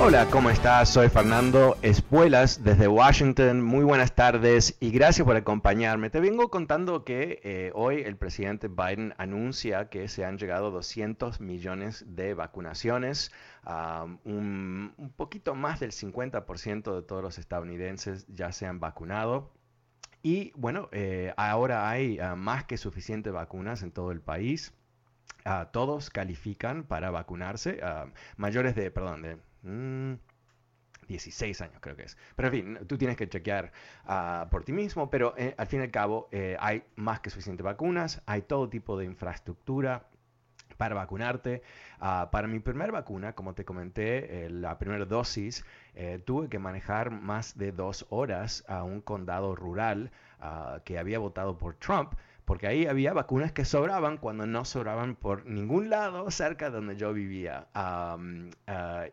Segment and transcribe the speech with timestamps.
[0.00, 0.90] Hola, ¿cómo estás?
[0.90, 3.60] Soy Fernando Espuelas desde Washington.
[3.60, 6.08] Muy buenas tardes y gracias por acompañarme.
[6.08, 11.40] Te vengo contando que eh, hoy el presidente Biden anuncia que se han llegado 200
[11.40, 13.32] millones de vacunaciones.
[14.24, 19.50] un, un, poquito más del 50% de todos los estadounidenses ya se han vacunado.
[20.22, 24.72] Y bueno, eh, ahora hay ah, más que suficientes vacunas en todo el país.
[25.44, 27.80] Uh, todos califican para vacunarse,
[28.36, 32.16] mayores de, perdón, de 16 mm, años creo que es.
[32.36, 33.72] Pero en fin, tú tienes que chequear
[34.06, 37.30] uh, por ti mismo, pero eh, al fin y al cabo eh, hay más que
[37.30, 40.08] suficientes vacunas, hay todo tipo de infraestructura
[40.78, 41.62] para vacunarte.
[42.00, 45.64] Uh, para mi primera vacuna, como te comenté, eh, la primera dosis,
[45.94, 51.18] eh, tuve que manejar más de dos horas a un condado rural uh, que había
[51.18, 52.14] votado por Trump
[52.48, 56.96] porque ahí había vacunas que sobraban cuando no sobraban por ningún lado cerca de donde
[56.96, 57.68] yo vivía.
[57.74, 58.40] Uh,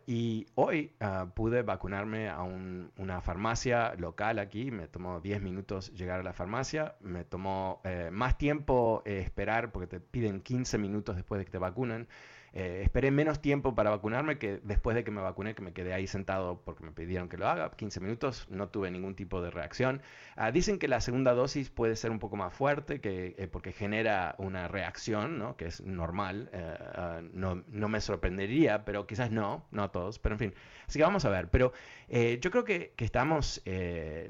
[0.06, 5.92] y hoy uh, pude vacunarme a un, una farmacia local aquí, me tomó 10 minutos
[5.92, 10.78] llegar a la farmacia, me tomó eh, más tiempo eh, esperar porque te piden 15
[10.78, 12.08] minutos después de que te vacunan.
[12.58, 15.92] Eh, esperé menos tiempo para vacunarme que después de que me vacuné, que me quedé
[15.92, 19.50] ahí sentado porque me pidieron que lo haga, 15 minutos, no tuve ningún tipo de
[19.50, 20.00] reacción.
[20.36, 23.72] Ah, dicen que la segunda dosis puede ser un poco más fuerte que, eh, porque
[23.72, 25.54] genera una reacción, ¿no?
[25.58, 30.18] que es normal, eh, ah, no, no, me sorprendería, pero quizás no, no a todos,
[30.18, 30.54] pero en fin.
[30.88, 31.74] Así que vamos a ver, pero
[32.08, 33.62] yo creo que, que estamos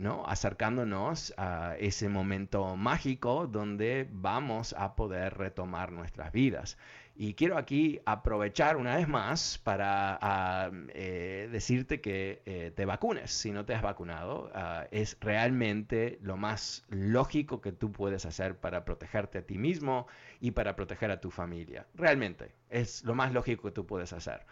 [0.00, 0.26] ¿no?
[0.26, 6.76] acercándonos a ese momento mágico donde vamos a poder retomar nuestras vidas.
[7.19, 13.31] Y quiero aquí aprovechar una vez más para ah, eh, decirte que eh, te vacunes
[13.31, 14.50] si no te has vacunado.
[14.54, 20.06] Ah, es realmente lo más lógico que tú puedes hacer para protegerte a ti mismo
[20.41, 21.87] y para proteger a tu familia.
[21.94, 24.44] Realmente, es lo más lógico que tú puedes hacer.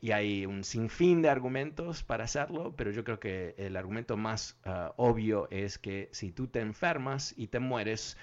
[0.00, 4.58] y hay un sinfín de argumentos para hacerlo, pero yo creo que el argumento más
[4.64, 8.16] ah, obvio es que si tú te enfermas y te mueres,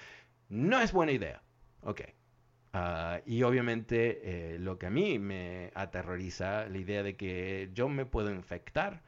[0.50, 1.42] no es buena idea.
[1.82, 2.02] Ok,
[2.72, 7.88] Ah, y obviamente eh, lo que a mí me aterroriza, la idea de que yo
[7.88, 9.02] me puedo infectar,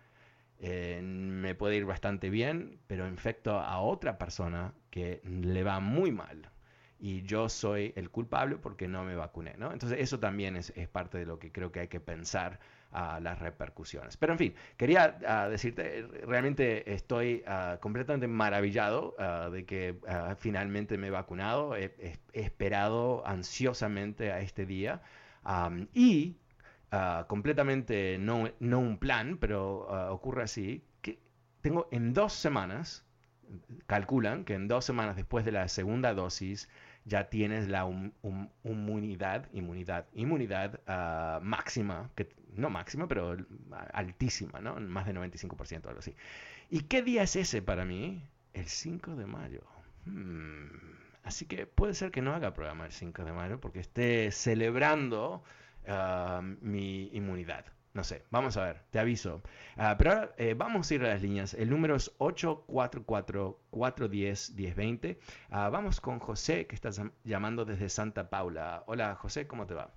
[0.61, 6.13] eh, me puede ir bastante bien, pero infecto a otra persona que le va muy
[6.13, 6.51] mal.
[6.99, 9.73] Y yo soy el culpable porque no me vacuné, ¿no?
[9.73, 12.61] Entonces eso también es, es parte de lo que creo que hay que pensar
[12.93, 14.17] las repercusiones.
[14.17, 19.97] Pero en fin, quería ah, decirte, realmente estoy ah, completamente maravillado ah, de que
[20.39, 21.93] finalmente me he vacunado, he,
[22.33, 25.03] esperado ansiosamente a este día
[25.95, 26.37] y
[27.29, 31.21] completamente no, no, un plan, pero ocurre así, que
[31.61, 33.05] tengo en dos semanas,
[33.87, 36.69] calculan que en dos semanas después de la segunda dosis,
[37.11, 37.85] ya tienes la
[38.63, 43.37] inmunidad, inmunidad, inmunidad uh, máxima, que, no máxima, pero
[43.93, 44.77] altísima, ¿no?
[44.77, 46.15] Más de 95%, algo así.
[46.71, 48.23] ¿Y qué día es ese para mí?
[48.55, 49.63] El 5 de mayo.
[50.07, 50.69] Hmm.
[51.25, 55.43] Así que puede ser que no haga programa el 5 de mayo porque esté celebrando
[55.89, 57.65] uh, mi inmunidad.
[57.93, 59.43] No sé, vamos a ver, te aviso.
[59.77, 61.55] Ah, pero ahora eh, vamos a ir a las líneas.
[61.55, 65.19] El número es 844-410-1020.
[65.51, 66.91] Ah, vamos con José, que está
[67.25, 68.85] llamando desde Santa Paula.
[68.87, 69.91] Hola, José, ¿cómo te va?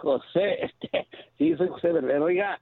[0.00, 1.06] José, este,
[1.36, 2.22] sí, soy José Verdad.
[2.22, 2.58] Oiga,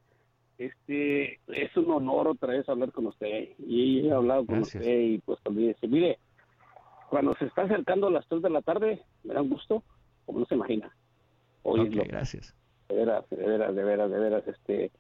[0.59, 3.51] este, es un honor otra vez hablar con usted.
[3.61, 6.19] Y he hablado con usted y pues también dice, mire,
[7.11, 9.85] cuando se está acercando a las 3 de la tarde, me da un gusto,
[10.25, 10.91] como no se imagina.
[11.63, 12.57] Ok, gracias
[12.89, 14.91] de veras, de veras, de veras, de veras, este...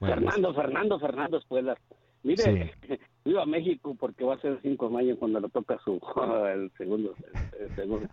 [0.00, 1.78] Fernando, Fernando, Fernando Espuelas.
[2.22, 2.72] Mire,
[3.24, 6.00] viva México porque va a ser 5 de mayo cuando le toca su
[6.52, 7.14] el segundo
[7.58, 8.08] el, segundo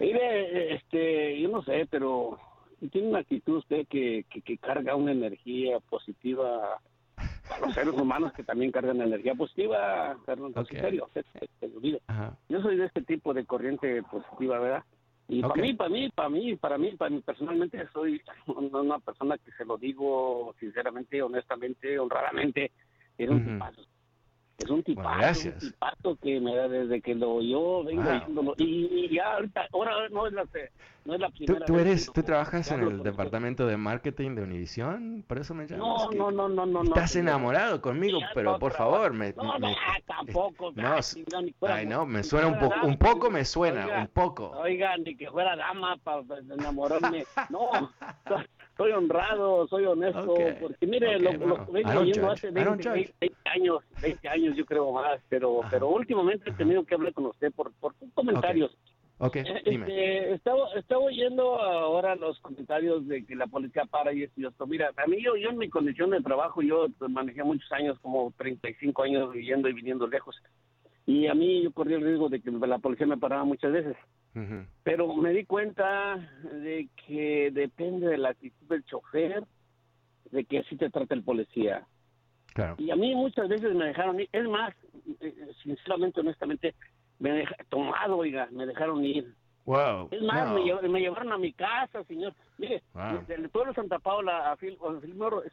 [0.00, 2.38] Mire, este, yo no sé, pero
[2.90, 6.80] tiene una actitud usted que, que, carga una energía positiva
[7.16, 10.80] a los seres humanos que también cargan energía positiva, Fernando, okay.
[10.80, 11.22] serio, se,
[12.48, 14.84] Yo soy de este tipo de corriente positiva, ¿verdad?
[15.32, 19.38] Y para mí, para mí, para mí, para mí, para mí personalmente soy una persona
[19.38, 22.70] que se lo digo sinceramente, honestamente, honradamente,
[23.16, 23.58] es un
[24.58, 28.02] es un tipazo, un tipazo que me da desde que lo yo vengo
[28.42, 28.54] wow.
[28.58, 30.44] y, y, ya ahorita, ahora no es la,
[31.04, 34.42] no es la primera ¿Tú, tú eres, tú trabajas en el departamento de marketing de
[34.42, 35.24] Univision?
[35.26, 36.08] ¿Por eso me llamas?
[36.14, 36.82] No, no, no, no, no.
[36.82, 39.32] Estás enamorado conmigo, pero por favor, me...
[39.32, 39.74] No, no,
[40.06, 40.72] tampoco.
[40.82, 40.96] No,
[41.68, 44.50] ay, no, me suena un poco, un poco me suena, un poco.
[44.50, 47.24] Oigan, ni que fuera dama para enamorarme.
[47.50, 47.70] No,
[48.82, 53.14] soy honrado, soy honesto, porque mire, lo, lo, vengo yendo hace 20, 20,
[53.44, 57.52] años, 20 años yo creo más, pero pero últimamente he tenido que hablar con usted
[57.52, 58.76] por, por comentarios.
[59.18, 59.42] Okay.
[59.42, 59.86] okay dime.
[59.86, 64.66] Este, estaba, estaba oyendo ahora los comentarios de que la policía para y esto.
[64.66, 68.32] Mira, a mí yo, yo en mi condición de trabajo, yo manejé muchos años, como
[68.36, 70.42] 35 años viviendo y viniendo lejos.
[71.06, 73.96] Y a mí yo corría el riesgo de que la policía me paraba muchas veces.
[74.82, 79.44] Pero me di cuenta de que depende de la actitud del chofer,
[80.30, 81.86] de que así te trata el policía.
[82.54, 82.76] Claro.
[82.78, 84.28] Y a mí muchas veces me dejaron ir.
[84.32, 84.74] Es más,
[85.20, 86.74] eh, sinceramente, honestamente,
[87.18, 89.34] me tomado, oiga, me dejaron ir.
[89.64, 90.08] Wow.
[90.10, 92.34] Es más, me, llevaron a mi casa, señor.
[92.58, 92.82] Mire,
[93.20, 94.76] desde el pueblo de Santa Paula a Fil,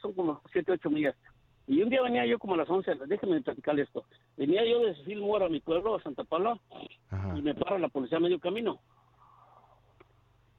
[0.01, 1.16] son como 7, 8 millas.
[1.69, 4.04] Y un día venía yo como a las 11, déjeme platicar esto.
[4.36, 6.60] Venía yo de Fillmore a mi pueblo, a Santa Paula,
[7.36, 8.80] y me para la policía a medio camino.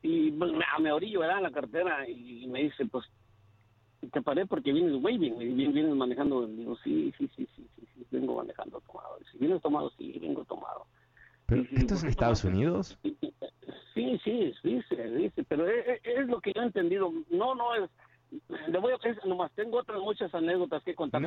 [0.02, 1.38] Y me, me orillo, ¿verdad?
[1.38, 3.04] En la cartera, y, me dice, pues,
[4.12, 6.46] te paré porque vienes waving, y vienes manejando.
[6.46, 9.18] digo, sí, sí, sí, sí, sí, vengo manejando tomado.
[9.32, 10.86] Si vienes tomado, sí, vengo tomado.
[11.46, 12.96] ¿Pero esto es en Estados Unidos?
[13.94, 17.12] Sí, sí, dice, dice, pero es, es, lo que yo he entendido.
[17.30, 17.90] No, no es
[18.68, 21.22] le voy a nomás tengo otras muchas anécdotas que contar.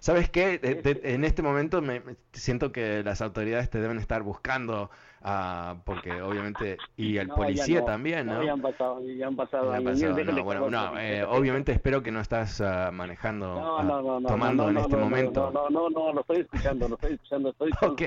[0.00, 0.58] ¿Sabes qué?
[0.62, 4.90] en este momento me, siento que las autoridades te deben estar buscando,
[5.22, 8.42] uh, porque obviamente, y el policía también, ¿no?
[8.42, 9.72] Ya han pasado, ya han pasado.
[9.78, 14.96] no, bueno, no, eh, obviamente espero que no estás uh, manejando, uh, tomando en este
[14.96, 15.50] momento.
[15.50, 18.02] No, no, no, lo estoy escuchando, lo estoy escuchando, estoy Ok.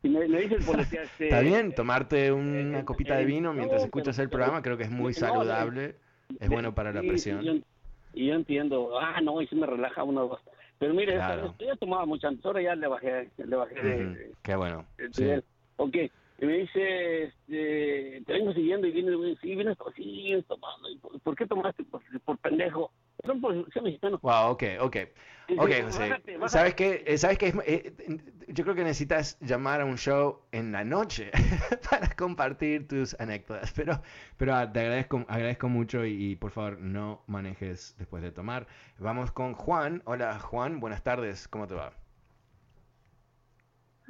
[0.00, 4.16] Y me, dice el policía este, Está bien, tomarte una copita de vino mientras escuchas
[4.20, 5.96] el programa, creo que es muy saludable.
[6.40, 7.64] Es bueno para la presión.
[8.14, 10.40] y yo entiendo, ah, no, y si me relaja uno o dos.
[10.78, 14.54] Pero mire, yo ya tomaba mucho antes, ahora ya le bajé, le bajé de, Qué
[14.54, 14.84] bueno.
[15.12, 15.24] sí.
[15.76, 15.96] Ok,
[16.40, 20.88] y me dice, este, te vengo siguiendo y vienes, sí, vienes, sí, vienes tomando.
[21.22, 21.84] ¿Por, qué tomaste?
[21.84, 22.92] Por, por pendejo.
[23.24, 24.18] Son.
[24.22, 24.96] Wow, ok, ok.
[25.56, 26.22] Ok, José.
[26.46, 27.04] ¿Sabes qué?
[27.06, 27.54] Eh, ¿Sabes qué?
[27.66, 27.92] Eh,
[28.48, 31.30] yo creo que necesitas llamar a un show en la noche
[31.90, 33.72] para compartir tus anécdotas.
[33.72, 34.00] Pero,
[34.36, 38.66] pero ah, te agradezco, agradezco mucho y, por favor no manejes después de tomar.
[38.98, 40.02] Vamos con Juan.
[40.04, 40.80] Hola, Juan.
[40.80, 41.48] Buenas tardes.
[41.48, 41.92] ¿Cómo te va?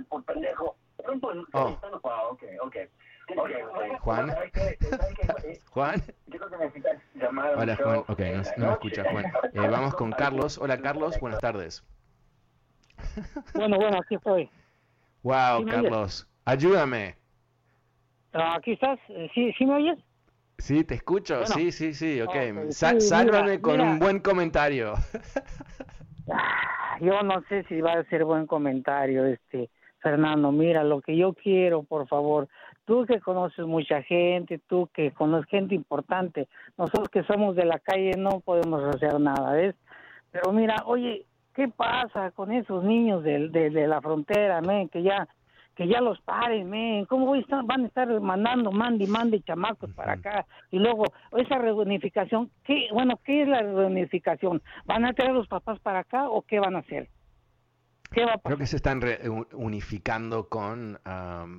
[0.09, 0.77] Por pendejo.
[1.53, 1.79] Oh.
[2.31, 2.77] Ok, ok.
[4.01, 4.35] Juan.
[5.71, 6.03] Juan.
[7.57, 7.99] Hola Juan.
[8.09, 9.25] Ok, no, no me escucha Juan.
[9.53, 10.59] Eh, vamos con Carlos.
[10.59, 11.85] Hola Carlos, buenas tardes.
[13.55, 14.51] Bueno, bueno, aquí estoy.
[15.23, 16.27] Wow, Carlos.
[16.45, 17.17] Ayúdame.
[18.33, 18.99] Ah, ¿Aquí estás?
[19.09, 19.99] Eh, ¿Sí, ¿Sí me oyes?
[20.59, 21.45] Sí, te escucho.
[21.47, 22.21] Sí, sí, sí.
[22.21, 22.35] Ok.
[22.71, 24.95] sálvame con un buen comentario.
[26.31, 30.53] Ah, yo no sé si va a ser buen comentario, este Fernando.
[30.53, 32.49] Mira, lo que yo quiero, por favor,
[32.89, 37.79] tú que conoces mucha gente, tú que conoces gente importante, nosotros que somos de la
[37.79, 39.75] calle no podemos hacer nada, ¿ves?
[40.33, 44.89] Pero mira, oye, ¿qué pasa con esos niños de, de, la frontera, men?
[44.89, 45.29] Que ya
[45.75, 47.05] que ya los paren, men.
[47.05, 50.47] ¿Cómo voy a van a estar mandando, mande, mande chamacos para acá?
[50.71, 51.05] Y luego,
[51.37, 54.63] esa reunificación, ¿qué, bueno, ¿qué es la reunificación?
[54.87, 57.11] ¿Van a traer los papás para acá o qué van a hacer?
[58.11, 59.01] Creo que se están
[59.53, 60.99] unificando con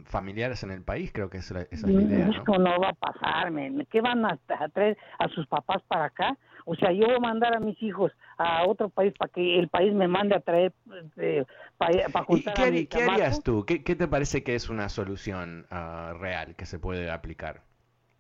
[0.06, 2.26] familiares en el país, creo que esa, es la idea.
[2.26, 2.32] ¿no?
[2.32, 3.52] Esto no va a pasar,
[3.90, 4.38] ¿qué van a,
[4.74, 6.38] traer a sus papás para acá?
[6.66, 9.70] O sea, yo voy a mandar a mis hijos a otro país para que el
[9.70, 10.74] país me mande a traer
[11.18, 11.46] eh,
[11.78, 13.66] para, para juntar ¿Y qué, harías tú?
[13.66, 17.62] ¿Qué, te parece que es una solución ah, real que se puede aplicar?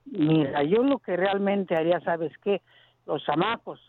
[0.05, 2.62] Mira, yo lo que realmente haría, ¿sabes qué?
[3.05, 3.79] Los chamacos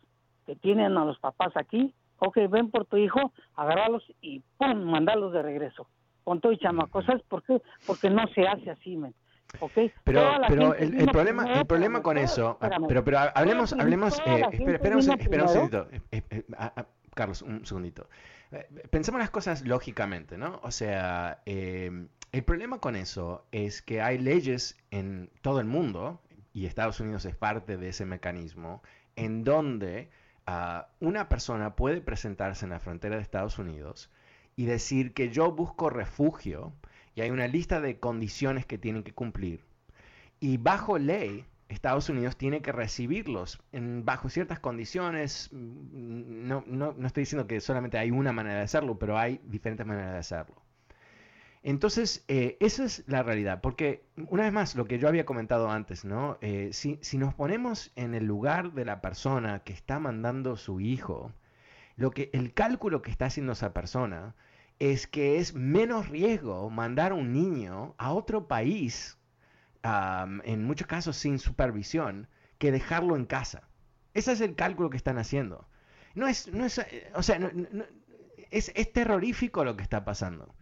[0.47, 4.85] que tienen a los papás aquí, ok, ven por tu hijo, agarrarlos y ¡pum!
[4.85, 5.89] mandarlos de regreso.
[6.25, 7.03] Con todo y chamaco.
[7.03, 7.61] ¿Sabes por qué?
[7.87, 9.15] Porque no se hace así, men.
[9.59, 9.93] Okay.
[10.05, 15.03] Pero, pero el, problema, el problema con eso, pero, pero hablemos, hablemos, eh, espera, un,
[15.03, 16.45] segundito, eh, eh,
[17.15, 18.09] Carlos, un segundito.
[18.91, 20.61] pensemos las cosas lógicamente, ¿no?
[20.63, 26.21] O sea, em, el problema con eso es que hay leyes en todo el mundo,
[26.53, 28.83] y Estados Unidos es parte de ese mecanismo,
[29.17, 30.11] en donde
[31.01, 34.11] una persona puede presentarse en la frontera de Estados Unidos
[34.57, 36.73] y decir que yo busco refugio
[37.15, 39.65] y hay una lista de condiciones que tienen que cumplir.
[40.41, 45.51] Y bajo ley, Estados Unidos tiene que recibirlos en, bajo ciertas condiciones.
[45.53, 49.41] Mm, no, no, no, estoy diciendo que solamente hay una manera de hacerlo, pero hay
[49.45, 50.63] diferentes maneras de hacerlo.
[51.63, 55.71] Entonces, eh, esa es la realidad, porque una vez más, lo que yo había comentado
[55.71, 56.39] antes, ¿no?
[56.41, 60.81] Eh, si, si, nos ponemos en el lugar de la persona que está mandando su
[60.81, 61.33] hijo,
[61.97, 64.35] lo que, el cálculo que está haciendo esa persona
[64.79, 69.19] es que es menos riesgo mandar un niño a otro país
[69.83, 73.69] en muchos casos sin supervisión, que dejarlo en casa.
[74.15, 75.67] Ese es el cálculo que están haciendo.
[76.15, 77.39] No es, no es eh, o sea,
[78.51, 80.55] es, es, terrorífico lo que está pasando.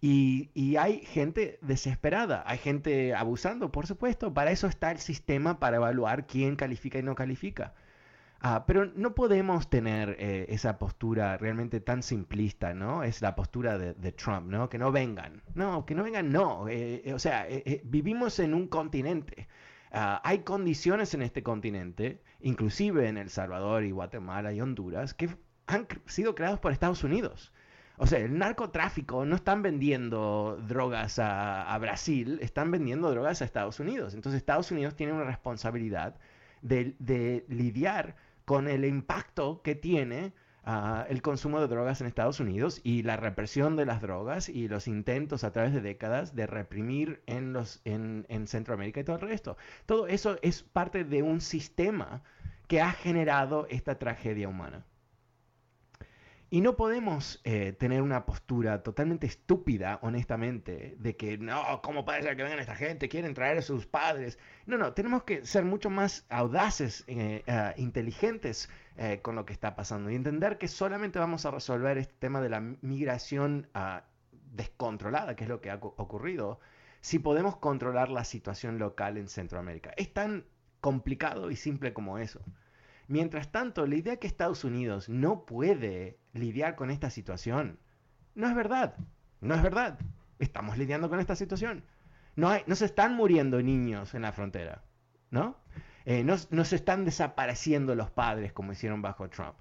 [0.00, 4.34] Y, y, hay gente desesperada, hay gente abusando, por supuesto.
[4.34, 7.74] Para eso está el sistema para evaluar quién califica y no califica.
[8.40, 13.02] Ah, pero no podemos tener eh, esa postura realmente tan simplista, ¿no?
[13.02, 14.68] Es la postura de, Trump, ¿no?
[14.68, 15.42] Que no vengan.
[15.54, 16.68] No, que no vengan, no.
[16.68, 17.46] Eh, eh, o sea,
[17.84, 19.48] vivimos en un continente.
[19.90, 25.30] Ah, hay condiciones en este continente, inclusive en El Salvador y Guatemala y Honduras, que
[25.66, 27.52] han sido creados por Estados Unidos.
[27.98, 33.80] O sea, el narcotráfico no están vendiendo drogas a, Brasil, están vendiendo drogas a Estados
[33.80, 34.14] Unidos.
[34.14, 36.16] Entonces Estados Unidos tiene una responsabilidad
[36.60, 40.34] de, lidiar con el impacto que tiene
[40.64, 44.68] ah, el consumo de drogas en Estados Unidos y la represión de las drogas y
[44.68, 49.56] los intentos a través de décadas de reprimir en Centroamérica y todo el resto.
[49.86, 52.22] Todo eso es parte de un sistema
[52.68, 54.84] que ha generado esta tragedia humana.
[56.56, 62.22] Y no podemos eh, tener una postura totalmente estúpida, honestamente, de que no, ¿cómo puede
[62.22, 63.10] ser que vengan esta gente?
[63.10, 64.38] Quieren traer a sus padres.
[64.64, 68.70] No, no, tenemos que ser mucho más audaces, eh, eh, inteligentes
[69.20, 72.48] con lo que está pasando y entender que solamente vamos a resolver este tema de
[72.48, 74.04] la migración ah,
[74.54, 76.58] descontrolada, que es lo que ha ocurrido,
[77.02, 79.92] si podemos controlar la situación local en Centroamérica.
[79.98, 80.46] Es tan
[80.80, 82.40] complicado y simple como eso.
[83.08, 87.78] Mientras tanto, la idea que Estados Unidos no puede lidiar con esta situación
[88.36, 88.94] no es verdad.
[89.40, 89.98] No es verdad.
[90.38, 91.82] Estamos lidiando con esta situación.
[92.36, 94.82] No, hay, no se están muriendo niños en la frontera.
[95.30, 95.56] ¿No?
[96.04, 99.54] Eh, no, se están desapareciendo los padres como hicieron bajo Trump.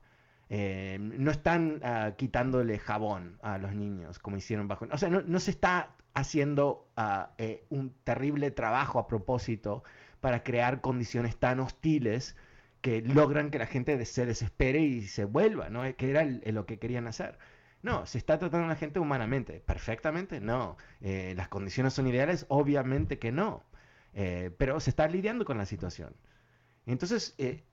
[0.50, 4.86] Eh, no están ah, quitándole jabón a los niños como hicieron bajo...
[4.92, 9.84] O sea, no, se está haciendo ah, eh, un terrible trabajo a propósito
[10.20, 12.36] para crear condiciones tan hostiles
[12.86, 15.82] que logran que la gente se desespere y se vuelva, ¿no?
[15.96, 17.40] Que era lo que querían hacer.
[17.82, 19.60] No, se está tratando a la gente humanamente.
[19.60, 20.40] ¿Perfectamente?
[20.40, 20.78] No.
[21.02, 22.46] Eh, ¿Las condiciones son ideales?
[22.48, 23.64] Obviamente que no.
[24.14, 26.16] Eh, pero se está lidiando con la situación.
[26.86, 27.64] Entonces, eh,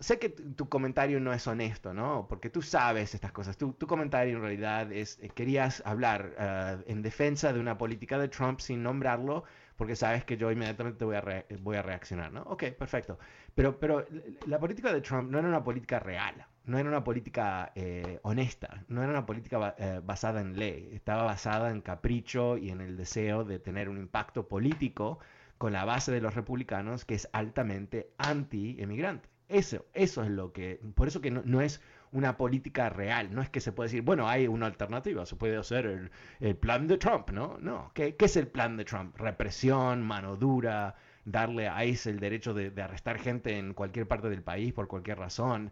[0.00, 2.26] sé que tu comentario no es honesto, ¿no?
[2.28, 3.56] Porque tú sabes estas cosas.
[3.56, 8.58] Tu, tu comentario en realidad es, querías hablar en defensa de una política de Trump
[8.58, 9.44] sin nombrarlo,
[9.78, 12.42] porque sabes que yo inmediatamente voy a, voy a reaccionar, ¿no?
[12.42, 13.16] Ok, perfecto.
[13.54, 14.04] Pero, pero
[14.46, 18.84] la política de Trump no era una política real, no era una política eh, honesta,
[18.88, 22.96] no era una política eh, basada en ley, estaba basada en capricho y en el
[22.96, 25.20] deseo de tener un impacto político
[25.58, 29.28] con la base de los republicanos que es altamente anti-emigrante.
[29.48, 31.80] Eso, eso es lo que, por eso que no es
[32.12, 33.34] una política real.
[33.34, 36.10] No es que se puede decir, bueno, hay una alternativa, se puede hacer
[36.40, 37.58] el, plan de Trump, ¿no?
[37.60, 39.16] No, ¿Qué, es el plan de Trump?
[39.16, 44.42] Represión, mano dura, darle a ICE el derecho de, arrestar gente en cualquier parte del
[44.42, 45.70] país por cualquier razón,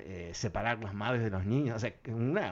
[0.00, 1.94] eh, separar las madres de los niños, o sea,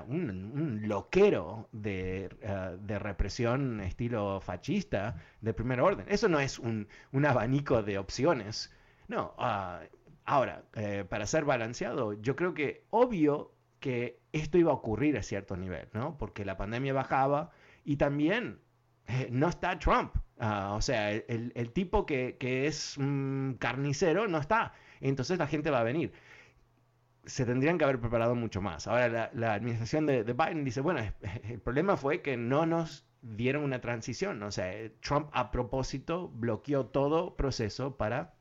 [0.07, 6.07] un, loquero de, eh, de, represión estilo fascista de primer orden.
[6.09, 6.87] Eso no es un,
[7.27, 8.73] abanico de opciones.
[9.09, 9.83] No, uh,
[10.29, 15.23] Ahora, eh, para ser balanceado, yo creo que obvio que esto iba a ocurrir a
[15.23, 16.19] cierto nivel, ¿no?
[16.19, 17.51] Porque la pandemia bajaba
[17.83, 18.61] y también
[19.07, 20.15] eh, no está Trump.
[20.39, 24.75] Ah, o sea, el, tipo que, es un carnicero no está.
[25.01, 26.13] Entonces la gente va a venir.
[27.25, 28.87] Se tendrían que haber preparado mucho más.
[28.87, 31.01] Ahora la, administración de, de, Biden dice, bueno,
[31.49, 34.43] el problema fue que no nos dieron una transición.
[34.43, 38.35] O sea, Trump a propósito bloqueó todo proceso para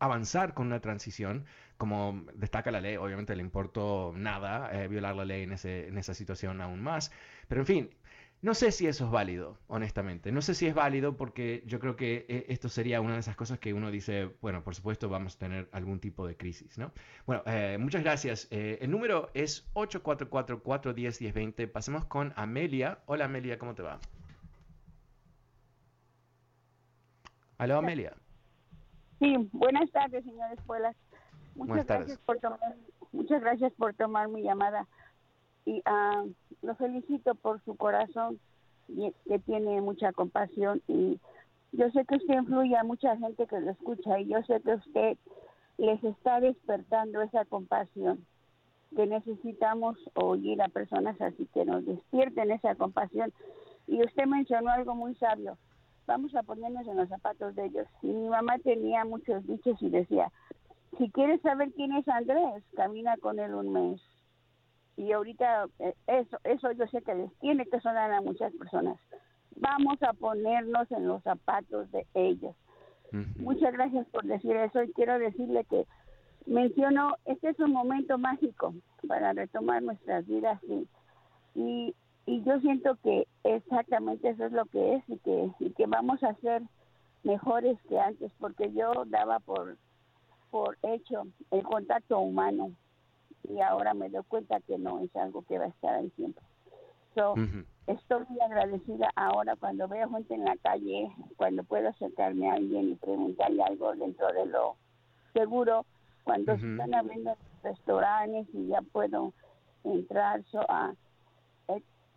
[0.00, 1.44] avanzar con una transición,
[1.76, 5.98] como destaca la ley, obviamente le importó nada eh, violar la ley en, ese, en
[5.98, 7.10] esa situación aún más,
[7.48, 7.90] pero en fin,
[8.40, 10.30] No sé si eso es válido, honestamente.
[10.32, 13.36] No sé si es válido porque yo creo que eh, esto sería una de esas
[13.36, 16.92] cosas que uno dice, bueno, por supuesto vamos a tener algún tipo de crisis, ¿no?
[17.26, 18.46] Bueno, eh, muchas gracias.
[18.52, 21.70] Eh, el número es 844-410-1020.
[21.70, 23.00] Pasemos con Amelia.
[23.06, 24.02] Hola Amelia, ¿cómo te va?
[27.58, 28.16] Aló Amelia.
[29.18, 30.96] Sí, buenas tardes, señores Espuelas.
[31.56, 32.76] Muchas gracias por tomar,
[33.12, 34.86] muchas gracias por tomar mi llamada.
[35.64, 36.32] Y uh,
[36.62, 38.38] lo felicito por su corazón
[39.26, 41.20] que tiene mucha compasión y
[41.72, 44.74] yo sé que usted influye a mucha gente que lo escucha y yo sé que
[44.74, 45.18] usted
[45.76, 48.24] les está despertando esa compasión
[48.96, 53.32] que necesitamos oír a personas así que nos despierten esa compasión.
[53.86, 55.58] Y usted mencionó algo muy sabio
[56.08, 59.90] vamos a ponernos en los zapatos de ellos y mi mamá tenía muchos dichos y
[59.90, 60.32] decía
[60.96, 64.00] si quieres saber quién es Andrés camina con él un mes
[64.98, 68.98] y ahorita eh, eso, eso yo sé que les tiene que sonar a muchas personas.
[69.54, 72.56] Vamos a ponernos en los zapatos de ellos.
[73.38, 75.86] Muchas gracias por decir eso y quiero decirle que
[76.46, 78.74] menciono, este es un momento mágico
[79.06, 80.86] para retomar nuestras vidas y,
[81.54, 81.94] y,
[82.28, 86.22] y yo siento que exactamente eso es lo que es y que, y que vamos
[86.22, 86.62] a ser
[87.22, 89.78] mejores que antes porque yo daba por,
[90.50, 92.72] por hecho el contacto humano
[93.44, 96.44] y ahora me doy cuenta que no es algo que va a estar ahí siempre.
[97.14, 97.34] So,
[97.86, 102.90] Estoy muy agradecida ahora cuando veo gente en la calle, cuando puedo acercarme a alguien
[102.90, 104.76] y preguntarle algo dentro de lo
[105.32, 105.86] seguro,
[106.24, 109.32] cuando están abriendo restaurantes y ya puedo
[109.84, 110.44] entrar.
[110.50, 110.94] So, uh,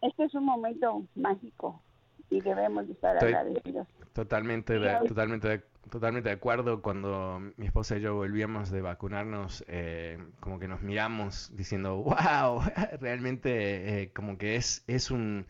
[0.02, 1.82] este es un momento mágico
[2.30, 3.88] y debemos estar agradecidos.
[4.14, 6.82] Totalmente, totalmente de totalmente de acuerdo.
[6.82, 12.62] Cuando mi esposa y yo volvíamos de vacunarnos, eh, como que nos miramos diciendo, wow,
[13.00, 15.48] realmente eh, como que es, es un...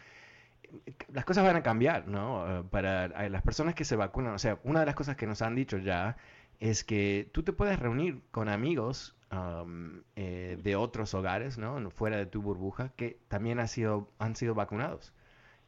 [1.12, 2.60] Las cosas van a cambiar, ¿no?
[2.60, 5.42] Eh, para las personas que se vacunan, o sea, una de las cosas que nos
[5.42, 6.18] han dicho ya
[6.60, 11.90] es que tú te puedes reunir con amigos de otros hogares, ¿no?
[11.92, 15.14] Fuera de tu burbuja, que también ha sido, han sido vacunados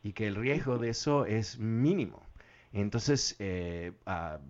[0.03, 2.21] y que el riesgo de eso es mínimo.
[2.73, 3.93] Entonces, eh,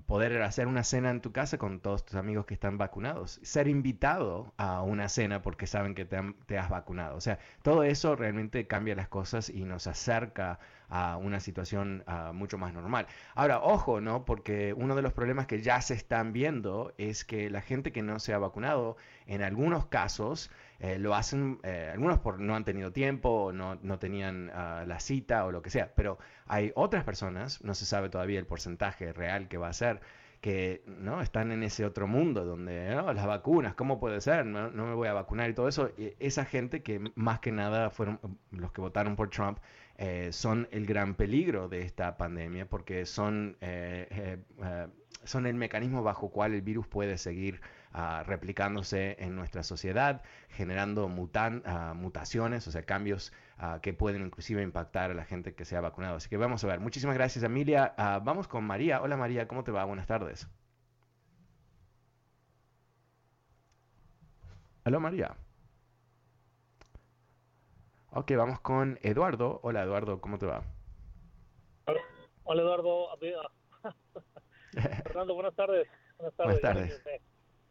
[0.06, 3.68] poder hacer una cena en tu casa con todos tus amigos que están vacunados, ser
[3.68, 7.18] invitado a una cena porque saben que te, has vacunado.
[7.18, 12.58] O sea, todo eso realmente cambia las cosas y nos acerca a una situación mucho
[12.58, 13.08] más normal.
[13.36, 14.24] Ahora, ojo, ¿no?
[14.24, 18.04] Porque uno de los problemas que ya se están viendo es que la gente que
[18.04, 20.50] no se ha vacunado, en algunos casos,
[20.84, 25.00] eh, lo hacen, eh, algunos por no han tenido tiempo, no, no tenían ah, la
[25.00, 29.14] cita o lo que sea, pero hay otras personas, no se sabe todavía el porcentaje
[29.14, 30.02] real que va a ser,
[30.42, 34.46] que no están en ese otro mundo donde las vacunas, ¿cómo puede ser?
[34.46, 35.90] No, me voy a vacunar y todo eso.
[36.20, 38.20] esa gente que más que nada fueron
[38.52, 39.60] los que votaron por Trump,
[39.98, 43.56] eh, son el gran peligro de esta pandemia porque son,
[45.24, 47.62] son el mecanismo bajo cual el virus puede seguir
[48.26, 51.64] replicándose en nuestra sociedad, generando mutan,
[51.96, 53.34] mutaciones, o sea, cambios
[53.82, 56.16] que pueden inclusive impactar a la gente que se ha vacunado.
[56.16, 56.80] Así que vamos a ver.
[56.80, 57.94] Muchísimas gracias, Emilia.
[58.24, 59.02] vamos con María.
[59.02, 59.86] Hola, María, ¿cómo te va?
[59.86, 60.48] Buenas tardes.
[64.86, 65.36] Hola, María.
[68.12, 69.60] Ok, vamos con Eduardo.
[69.64, 70.64] Hola, Eduardo, ¿cómo te va?
[72.44, 73.08] Hola, Eduardo.
[75.04, 75.88] Fernando, buenas tardes.
[76.18, 77.02] Buenas tardes.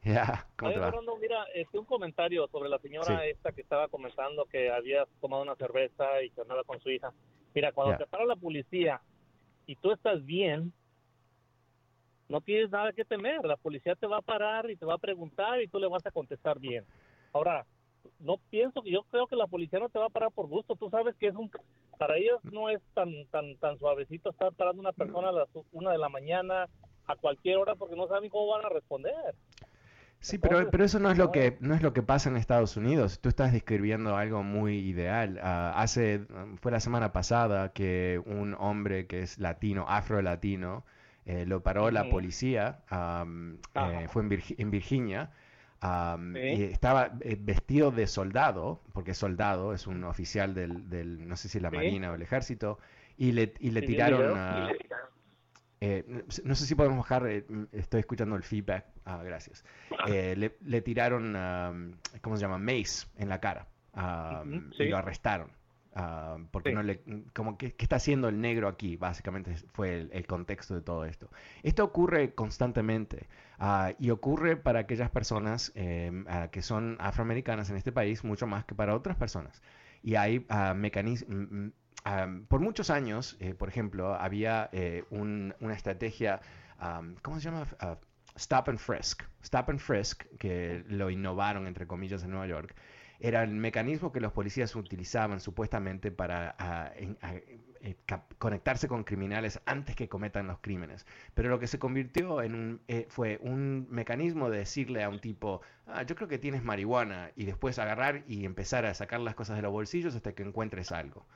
[0.05, 0.93] Ya, ¿cómo te va?
[1.21, 5.55] mira, este, un comentario sobre la señora esta que estaba comentando que había tomado una
[5.55, 7.13] cerveza y que andaba con su hija.
[7.55, 9.01] Mira, cuando te para la policía
[9.67, 10.73] y tú estás bien,
[12.29, 13.45] no tienes nada que temer.
[13.45, 16.05] La policía te va a parar y te va a preguntar y tú le vas
[16.05, 16.85] a contestar bien.
[17.33, 17.65] Ahora,
[18.19, 20.75] no pienso que yo creo que la policía no te va a parar por gusto.
[20.75, 21.49] Tú sabes que es un
[21.99, 25.93] para ellos no es tan tan tan suavecito estar parando una persona a las una
[25.93, 26.69] de la mañana
[27.07, 29.37] a cualquier hora porque no saben cómo van a responder.
[30.23, 32.77] Sí, pero, pero eso no es lo que no es lo que pasa en Estados
[32.77, 33.19] Unidos.
[33.21, 35.41] Tú estás describiendo algo muy ideal.
[35.43, 36.21] Ah, hace
[36.61, 40.85] fue la semana pasada que un hombre que es latino, afro-latino,
[41.27, 42.79] eh, lo paró la policía.
[42.89, 45.31] Eh, fue en, Virginia.
[45.83, 51.49] y estaba eh, vestido de soldado, porque soldado es un oficial del, del no sé
[51.49, 52.79] si la marina o el ejército,
[53.19, 54.39] y le, y le tiraron.
[55.85, 56.05] Eh,
[56.45, 59.65] no sé si podemos bajar, eh, estoy escuchando el feedback, ah, gracias.
[60.07, 62.59] Eh, le, tiraron, ¿cómo se llama?
[62.59, 63.67] Mace en la cara
[64.79, 65.51] y lo arrestaron.
[66.53, 67.03] porque no le,
[67.35, 68.97] como que, ¿qué está haciendo el negro aquí?
[68.97, 71.29] Básicamente fue el, contexto de todo esto.
[71.65, 73.27] Esto ocurre constantemente
[73.59, 78.47] ah, y ocurre para aquellas personas em, ah, que son afroamericanas en este país mucho
[78.47, 79.61] más que para otras personas.
[80.05, 81.73] Y hay mecanismos
[82.49, 84.71] por muchos años, por ejemplo, había
[85.11, 86.41] una estrategia,
[87.23, 87.67] ¿cómo se llama?
[87.81, 87.99] Ah,
[88.35, 89.23] Stop and Frisk.
[89.43, 92.75] Stop and Frisk, que lo innovaron, entre comillas, en Nueva York,
[93.21, 97.97] era el mecanismo que los policías utilizaban supuestamente para eh,
[98.39, 101.07] conectarse con criminales antes que cometan los crímenes.
[101.35, 105.21] Pero lo que se convirtió en un, eh, fue un mecanismo de decirle a un
[105.21, 109.35] tipo, ah, yo creo que tienes marihuana, y después agarrar y empezar a sacar las
[109.37, 111.27] cosas de los bolsillos hasta que encuentres algo.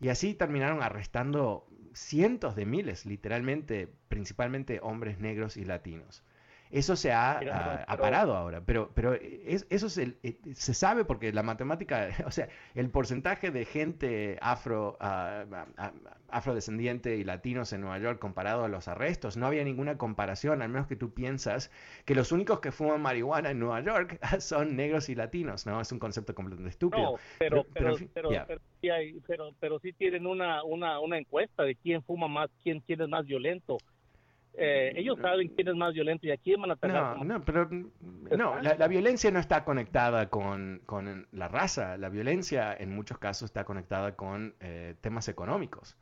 [0.00, 6.22] Y así terminaron arrestando cientos de miles, literalmente, principalmente hombres negros y latinos.
[6.70, 12.30] Eso se ha, parado ahora, pero, pero eso eh, se sabe porque la matemática, o
[12.30, 15.44] sea, el porcentaje de gente afro, ah,
[15.76, 15.92] ah,
[16.28, 20.68] afrodescendiente y latinos en Nueva York comparado a los arrestos, no había ninguna comparación, al
[20.68, 21.70] menos que tú piensas
[22.04, 25.80] que los únicos que fuman marihuana en Nueva York son negros y latinos, ¿no?
[25.80, 27.12] Es un concepto completamente estúpido.
[27.12, 28.36] No, pero, pero, pero,
[28.80, 29.20] sí, hay,
[29.60, 33.24] pero, sí tienen una, una, una encuesta de quién fuma más, quién, quién es más
[33.24, 33.78] violento.
[34.58, 37.18] Eh, ellos saben quién es más violento y a quién van a atacar.
[37.18, 37.68] No, no, pero
[38.36, 41.96] no, la, violencia no está conectada con, con, la raza.
[41.98, 45.96] La violencia en muchos casos está conectada con eh, temas económicos.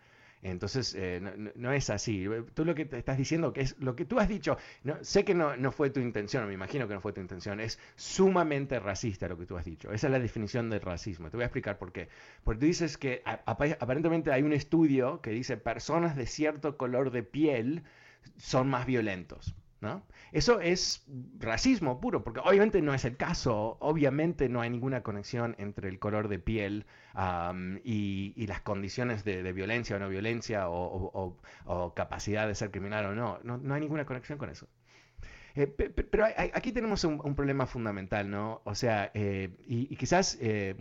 [0.45, 1.23] Entonces, eh,
[1.57, 2.27] no, es así.
[2.53, 5.25] Tú lo que te estás diciendo, que es lo que tú has dicho, no, sé
[5.25, 8.79] que no, no fue tu intención, me imagino que no fue tu intención, es sumamente
[8.79, 9.91] racista lo que tú has dicho.
[9.91, 11.31] Esa es la definición del racismo.
[11.31, 12.09] Te voy a explicar por qué.
[12.45, 17.23] Porque tú dices que aparentemente hay un estudio que dice personas de cierto color de
[17.23, 17.83] piel
[18.37, 19.55] son más violentos.
[19.81, 20.03] ¿no?
[20.33, 21.05] Eso es
[21.39, 25.99] racismo puro, porque obviamente no es el caso, obviamente no hay ninguna conexión entre el
[25.99, 26.87] color de piel
[27.85, 33.39] y, las condiciones de, violencia o no violencia o, capacidad de ser criminal o no,
[33.43, 34.67] no hay ninguna conexión con eso.
[35.57, 38.61] Eh, pero aquí tenemos un, problema fundamental, ¿no?
[38.65, 40.75] O sea, eh, y, quizás eh,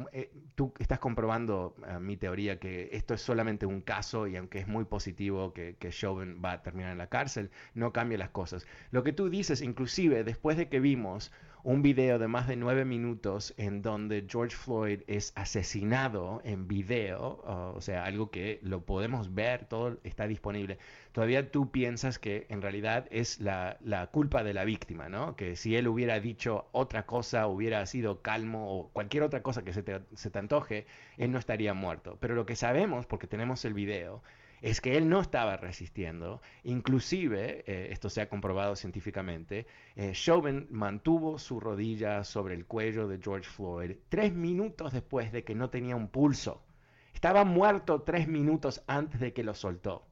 [0.55, 4.85] tú estás comprobando mi teoría que esto es solamente un caso y aunque es muy
[4.85, 8.65] positivo que, que Chauvin va a terminar en la cárcel, no cambia las cosas.
[8.89, 11.31] Lo que tú dices, inclusive después de que vimos
[11.63, 17.41] un video de más de nueve minutos en donde George Floyd es asesinado en video,
[17.75, 20.77] o sea, algo que lo podemos ver, todo está disponible.
[21.13, 23.77] Todavía tú piensas que en realidad es la,
[24.11, 25.37] culpa de la víctima, ¿no?
[25.37, 29.71] Que si él hubiera dicho otra cosa, hubiera sido calmo o cualquier otra cosa que
[29.71, 30.85] se te, se te antoje,
[31.17, 32.17] él no estaría muerto.
[32.19, 34.21] Pero lo que sabemos, porque tenemos el video,
[34.63, 36.41] es que él no estaba resistiendo.
[36.63, 43.09] Inclusive, eh, esto se ha comprobado científicamente, eh, Chauvin mantuvo su rodilla sobre el cuello
[43.09, 46.65] de George Floyd tres minutos después de que no tenía un pulso.
[47.13, 50.07] Estaba muerto tres minutos antes de que lo soltó.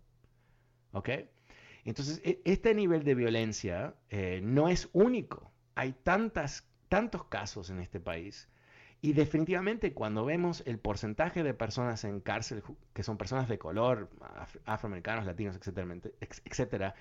[0.91, 1.09] ¿Ok?
[1.85, 5.53] Entonces, e, este nivel de violencia eh, no es único.
[5.75, 8.49] Hay tantas, tantos casos en este país
[9.01, 14.09] y definitivamente cuando vemos el porcentaje de personas en cárcel que son personas de color,
[14.65, 15.95] afroamericanos, latinos, etcétera,
[16.45, 16.95] etcétera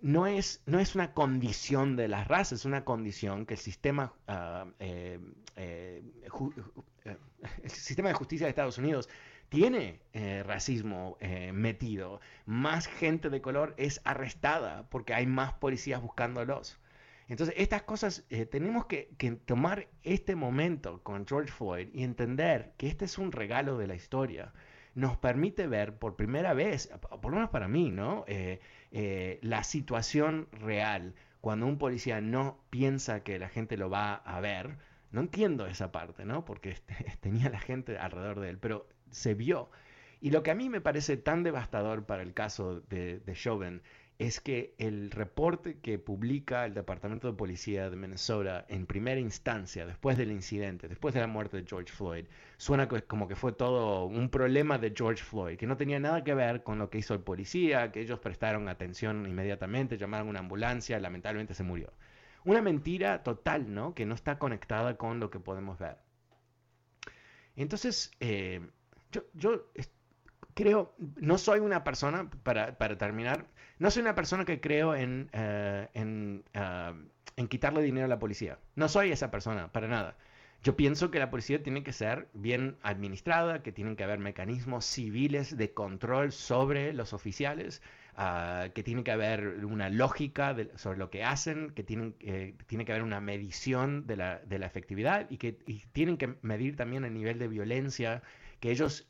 [0.00, 4.12] no, es, no es una condición de las razas, es una condición que el sistema,
[4.78, 5.18] eh,
[5.56, 6.02] eh,
[7.04, 7.16] eh,
[7.62, 9.08] el sistema de justicia de Estados Unidos
[9.48, 10.00] tiene
[10.44, 11.16] racismo
[11.52, 12.20] metido.
[12.44, 16.78] Más gente de color es arrestada porque hay más policías buscándolos.
[17.28, 19.10] Entonces, estas cosas, eh, tenemos que,
[19.44, 23.94] tomar este momento con George Floyd y entender que este es un regalo de la
[23.94, 24.52] historia.
[24.94, 28.24] Nos permite ver por primera vez, por lo menos para mí, ¿no?
[28.26, 28.60] Eh,
[28.92, 31.14] eh, la situación real.
[31.42, 34.78] Cuando un policía no piensa que la gente lo va a ver,
[35.12, 36.44] no entiendo esa parte, ¿no?
[36.46, 36.76] Porque
[37.20, 39.70] tenía la gente alrededor de él, pero se vio.
[40.20, 43.82] Y lo que a mí me parece tan devastador para el caso de, de Chauvin
[44.18, 49.86] es que el reporte que publica el Departamento de Policía de Minnesota en primera instancia,
[49.86, 52.24] después del incidente, después de la muerte de George Floyd,
[52.56, 56.34] suena como que fue todo un problema de George Floyd, que no tenía nada que
[56.34, 60.40] ver con lo que hizo el policía, que ellos prestaron atención inmediatamente, llamaron a una
[60.40, 61.92] ambulancia, lamentablemente se murió.
[62.44, 63.94] Una mentira total, ¿no?
[63.94, 65.96] Que no está conectada con lo que podemos ver.
[67.54, 68.60] Entonces, eh,
[69.12, 69.70] yo, yo
[70.58, 73.46] creo, no soy una persona, para, para terminar,
[73.78, 76.92] no soy una persona que creo en, eh, en, eh,
[77.36, 78.58] en, quitarle dinero a la policía.
[78.74, 80.16] No soy esa persona, para nada.
[80.64, 84.84] Yo pienso que la policía tiene que ser bien administrada, que tienen que haber mecanismos
[84.84, 87.80] civiles de control sobre los oficiales,
[88.16, 92.84] ah, que tiene que haber una lógica sobre lo que hacen, que tienen, eh, tiene
[92.84, 95.52] que haber una medición de la, de la efectividad y que
[95.92, 98.24] tienen que medir también el nivel de violencia
[98.60, 99.06] que ellos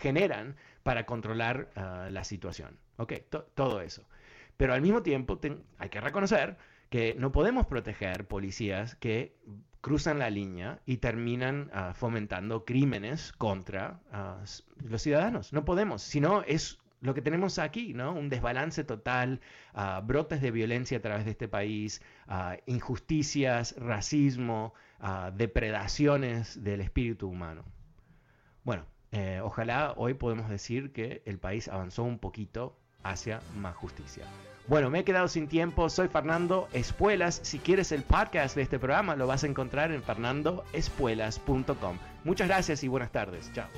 [0.00, 0.56] generan
[0.88, 2.78] para controlar ah, la situación.
[2.96, 3.12] Ok,
[3.54, 4.08] todo eso.
[4.56, 5.38] Pero al mismo tiempo
[5.76, 6.56] hay que reconocer
[6.88, 9.36] que no podemos proteger policías que
[9.82, 14.42] cruzan la línea y terminan ah, fomentando crímenes contra ah,
[14.82, 15.52] los ciudadanos.
[15.52, 18.14] No podemos, si no es lo que tenemos aquí, ¿no?
[18.14, 19.40] Un desbalance total,
[19.74, 26.80] uh, brotes de violencia a través de este país, uh, injusticias, racismo, uh, depredaciones del
[26.80, 27.64] espíritu humano.
[28.68, 34.24] Bueno, eh, ojalá hoy podemos decir que el país avanzó un poquito hacia más justicia.
[34.66, 35.88] Bueno, me he quedado sin tiempo.
[35.88, 37.40] Soy Fernando Espuelas.
[37.42, 41.96] Si quieres el podcast de este programa, lo vas a encontrar en fernandoespuelas.com.
[42.24, 43.50] Muchas gracias y buenas tardes.
[43.54, 43.68] Chao.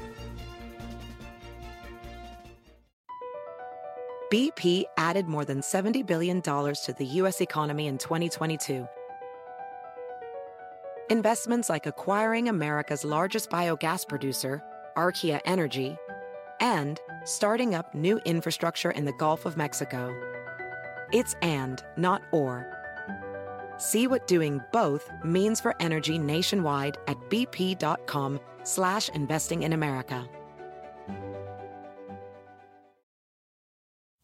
[4.29, 7.41] BP added more than $70 billion to the U.S.
[7.41, 8.89] economy in 2022.
[11.11, 14.63] Investments like acquiring America's largest biogas producer,
[14.97, 15.97] Archaea Energy,
[16.61, 20.15] and starting up new infrastructure in the Gulf of Mexico.
[21.13, 22.67] It's and, not or.
[23.79, 30.29] See what doing both means for energy nationwide at bp.com slash investing in America.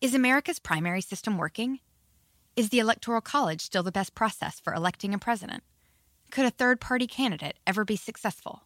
[0.03, 1.81] Is America's primary system working?
[2.55, 5.63] Is the Electoral College still the best process for electing a president?
[6.31, 8.66] Could a third party candidate ever be successful?